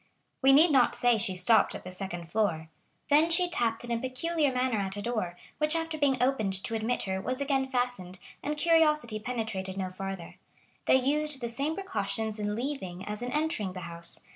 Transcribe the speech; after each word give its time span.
We 0.41 0.51
need 0.51 0.71
not 0.71 0.95
say 0.95 1.19
she 1.19 1.35
stopped 1.35 1.75
at 1.75 1.83
the 1.83 1.91
first 1.91 2.31
floor. 2.31 2.69
Then 3.11 3.29
she 3.29 3.47
tapped 3.47 3.83
in 3.83 3.91
a 3.91 3.99
peculiar 3.99 4.51
manner 4.51 4.79
at 4.79 4.97
a 4.97 5.01
door, 5.03 5.37
which 5.59 5.75
after 5.75 5.95
being 5.95 6.17
opened 6.19 6.53
to 6.63 6.73
admit 6.73 7.03
her 7.03 7.21
was 7.21 7.39
again 7.39 7.67
fastened, 7.67 8.17
and 8.41 8.57
curiosity 8.57 9.19
penetrated 9.19 9.77
no 9.77 9.91
farther. 9.91 10.37
They 10.85 10.95
used 10.95 11.39
the 11.39 11.47
same 11.47 11.75
precautions 11.75 12.39
in 12.39 12.55
leaving 12.55 13.05
as 13.05 13.21
in 13.21 13.31
entering 13.31 13.73
the 13.73 13.81
house. 13.81 14.21